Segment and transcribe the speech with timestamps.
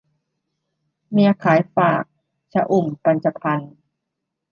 [1.11, 2.03] เมียขายฝาก-
[2.53, 3.71] ชอุ่ม ปัญจพรรค์